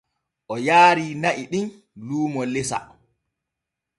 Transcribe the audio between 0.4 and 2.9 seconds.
O yaari na'i ɗin luumo lesa.